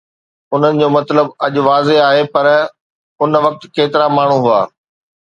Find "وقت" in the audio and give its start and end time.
3.45-3.61